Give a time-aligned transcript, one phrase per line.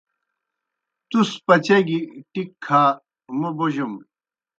[1.09, 1.99] تُس پچا گیْ
[2.31, 2.81] ٹِکیْ کھہ
[3.39, 3.93] موْ بوجَم۔